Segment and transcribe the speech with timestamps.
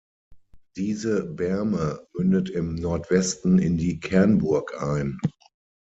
[0.77, 5.19] Diese Berme mündet im Nordwesten in die Kernburg ein.